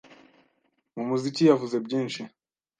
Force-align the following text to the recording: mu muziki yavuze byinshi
mu 0.95 1.03
muziki 1.09 1.41
yavuze 1.49 1.75
byinshi 1.85 2.21